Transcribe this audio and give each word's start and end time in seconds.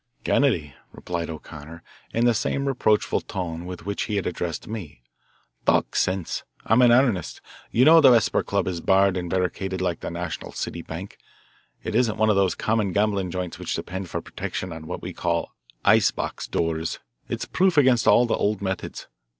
"Kennedy," 0.23 0.73
replied 0.93 1.29
O'Connor 1.29 1.83
in 2.11 2.25
the 2.25 2.33
same 2.33 2.67
reproachful 2.67 3.21
tone 3.21 3.67
with 3.67 3.85
which 3.85 4.05
he 4.05 4.15
had 4.15 4.25
addressed 4.25 4.67
me, 4.67 5.03
"talk 5.67 5.95
sense. 5.95 6.43
I'm 6.65 6.81
in 6.81 6.91
earnest. 6.91 7.39
You 7.69 7.85
know 7.85 8.01
the 8.01 8.09
Vesper 8.09 8.41
Club 8.41 8.67
is 8.67 8.81
barred 8.81 9.15
and 9.15 9.29
barricaded 9.29 9.79
like 9.79 9.99
the 9.99 10.09
National 10.09 10.53
City 10.53 10.81
Bank. 10.81 11.19
It 11.83 11.93
isn't 11.93 12.17
one 12.17 12.31
of 12.31 12.35
those 12.35 12.55
common 12.55 12.93
gambling 12.93 13.29
joints 13.29 13.59
which 13.59 13.75
depend 13.75 14.09
for 14.09 14.21
protection 14.21 14.73
on 14.73 14.87
what 14.87 15.03
we 15.03 15.13
call 15.13 15.53
'ice 15.85 16.09
box 16.09 16.47
doors.' 16.47 16.97
It's 17.29 17.45
proof 17.45 17.77
against 17.77 18.07
all 18.07 18.25
the 18.25 18.33
old 18.33 18.59
methods. 18.59 19.05